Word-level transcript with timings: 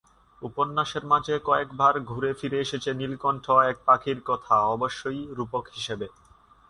উপন্যাসের 0.41 1.03
মাঝে 1.05 1.33
কয়েকবার 1.39 1.93
ঘুরে 2.01 2.31
ফিরে 2.33 2.57
এসেছে 2.59 2.89
নীলকণ্ঠ 2.93 3.45
এক 3.71 3.77
পাখির 3.85 4.19
কথা, 4.25 4.55
অবশ্যই 4.67 5.21
রূপক 5.37 5.63
হিসাবে। 5.73 6.07